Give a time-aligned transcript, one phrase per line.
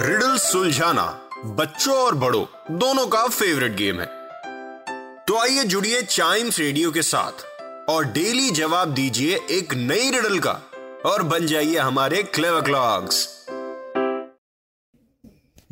[0.00, 1.04] Riddle सुलझाना
[1.44, 2.44] बच्चों और बड़ों,
[2.78, 4.06] दोनों का फेवरेट गेम है।
[5.26, 7.44] तो आइए जुड़िए चाइम्स रेडियो के साथ
[7.90, 10.60] और डेली जवाब दीजिए एक नई रिडल का
[11.06, 13.26] और बन जाइए हमारे Clever Clocks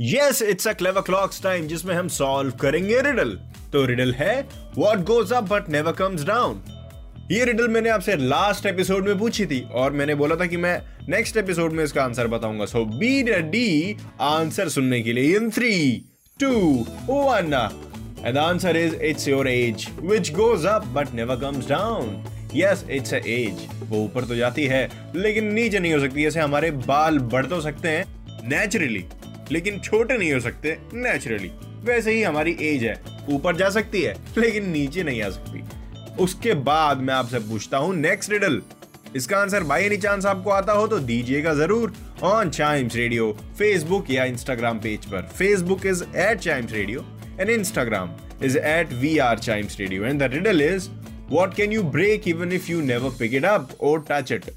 [0.00, 3.30] yes it's a Clever Clocks time जिसमें हम सॉल्व करेंगे रिडल
[3.72, 4.40] तो रिडल है
[4.78, 6.62] what goes up but never comes down
[7.30, 10.80] ये रिडल मैंने आपसे लास्ट एपिसोड में पूछी थी और मैंने बोला था कि मैं
[11.08, 15.72] नेक्स्ट एपिसोड में इसका आंसर बताऊँगा। सो बी रेडी आंसर सुनने के लिए in three
[16.40, 16.50] two
[17.08, 17.52] one
[18.26, 22.24] and answer is it's your age which goes up but never comes down
[22.54, 26.40] yes it's a age वो ऊपर तो जाती है, लेकिन नीचे नहीं हो सकती। जैसे
[26.40, 29.04] हमारे बाल बढ़ तो सकते हैं नेचुरली
[29.52, 31.50] लेकिन छोटे नहीं हो सकते नेचुरली
[31.84, 32.94] वैसे ही हमारी एज है।
[33.30, 35.62] ऊपर जा सकती है, लेकिन नीचे नहीं आ सकती।
[36.20, 38.60] उसके बाद मैं आपसे पूछता हूँ नेक्स्ट रिडल
[39.16, 44.10] इसका आंसर बाई एनी चांस आपको आता हो तो दीजिएगा ज़रूर ऑन चाइम्स रेडियो फेसबुक
[44.10, 47.04] या इंस्टाग्राम पेज पर। Facebook is at Chimes Radio
[47.40, 48.10] and Instagram
[48.44, 50.88] is at we are Chimes Radio and the riddle is
[51.30, 54.50] what can you break even if you never pick it up or touch it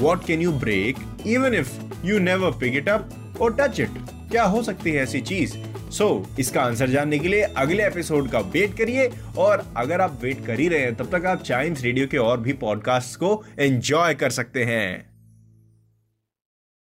[0.00, 0.96] what can you break
[1.26, 1.72] even if
[2.04, 3.98] you never pick it up or touch it
[4.30, 5.56] क्या हो सकती है ऐसी चीज़?
[5.90, 10.18] सो so, इसका answer जानने के लिए अगले एपिसोड का वेट करिए और अगर आप
[10.22, 13.44] वेट कर ही रहे हैं तब तक आप चाइम्स रेडियो के और भी पॉडकास्ट को
[13.58, 15.07] एंजॉय कर सकते हैं।